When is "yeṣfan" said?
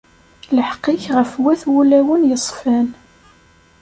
2.29-2.87